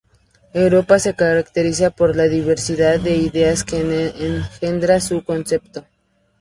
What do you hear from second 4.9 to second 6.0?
su concepto.